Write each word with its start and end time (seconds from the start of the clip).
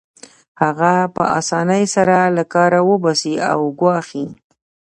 هغه 0.61 0.93
په 1.15 1.23
اسانۍ 1.39 1.83
سره 1.95 2.17
له 2.35 2.43
کاره 2.53 2.79
وباسي 2.89 3.35
او 3.51 3.59
ګواښي 3.79 4.25